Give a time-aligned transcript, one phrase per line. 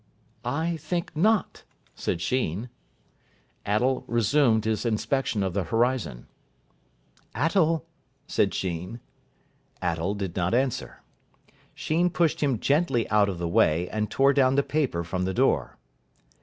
[0.43, 1.63] "I think not,"
[1.93, 2.69] said Sheen.
[3.67, 6.25] Attell resumed his inspection of the horizon.
[7.35, 7.85] "Attell,"
[8.25, 8.99] said Sheen.
[9.79, 11.03] Attell did not answer.
[11.75, 15.35] Sheen pushed him gently out of the way, and tore down the paper from the
[15.35, 15.77] door.